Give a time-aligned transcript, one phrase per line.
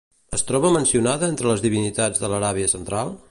[0.37, 3.19] Es troba mencionada entre les divinitats de l'Aràbia central?